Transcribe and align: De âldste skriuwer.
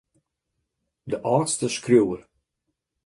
De 1.09 1.17
âldste 1.33 1.67
skriuwer. 1.75 2.21